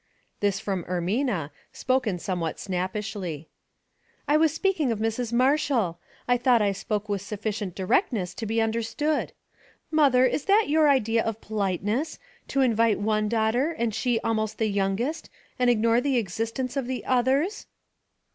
[0.39, 3.15] This from Ermina, spoken somewhat snappish"
[4.27, 5.31] I was speaking of Mrs.
[5.31, 5.99] Marshall.
[6.27, 9.31] I thought I spoke with suflBcient distinctness to be under stood.
[9.91, 12.17] Mother, is that your idea of politeness—
[12.47, 15.29] to invite one daughter, and she almost the youngest,
[15.59, 17.67] and ignore the existence of the others